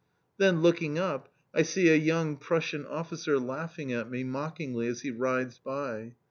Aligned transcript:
Then, 0.39 0.63
looking 0.63 0.97
up, 0.97 1.29
I 1.53 1.61
see 1.61 1.87
a 1.89 1.95
young 1.95 2.37
Prussian 2.37 2.87
officer 2.87 3.37
laughing 3.37 3.93
at 3.93 4.09
me 4.09 4.23
mockingly 4.23 4.87
as 4.87 5.01
he 5.01 5.11
rides 5.11 5.59
by. 5.59 6.13